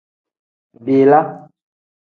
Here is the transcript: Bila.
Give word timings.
Bila. 0.85 1.19